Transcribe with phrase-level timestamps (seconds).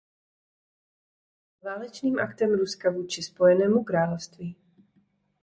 [0.01, 4.55] Tato vražda byla válečným aktem Ruska vůči Spojenému království.